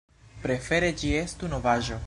Prefere 0.45 0.89
ĝi 1.03 1.13
estu 1.21 1.55
novaĵo. 1.55 1.99